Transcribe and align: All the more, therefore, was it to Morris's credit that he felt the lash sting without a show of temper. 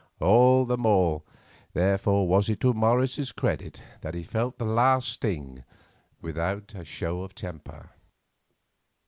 All 0.19 0.65
the 0.65 0.79
more, 0.79 1.21
therefore, 1.73 2.27
was 2.27 2.49
it 2.49 2.59
to 2.61 2.73
Morris's 2.73 3.31
credit 3.31 3.83
that 3.99 4.15
he 4.15 4.23
felt 4.23 4.57
the 4.57 4.65
lash 4.65 5.07
sting 5.07 5.63
without 6.19 6.73
a 6.73 6.83
show 6.83 7.21
of 7.21 7.35
temper. 7.35 7.91